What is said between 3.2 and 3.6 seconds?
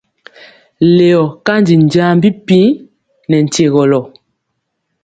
nɛ